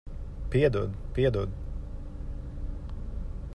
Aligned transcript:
Piedod. 0.49 0.91
Piedod. 1.13 1.49